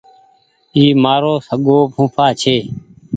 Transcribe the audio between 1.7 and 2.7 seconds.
ڦوڦآ ڇي